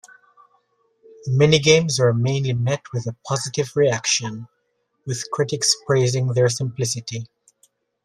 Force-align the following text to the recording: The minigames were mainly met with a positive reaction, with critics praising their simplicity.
The 1.25 1.31
minigames 1.31 1.99
were 1.99 2.11
mainly 2.11 2.53
met 2.53 2.81
with 2.91 3.05
a 3.05 3.15
positive 3.23 3.75
reaction, 3.75 4.47
with 5.05 5.29
critics 5.29 5.75
praising 5.85 6.29
their 6.29 6.49
simplicity. 6.49 7.27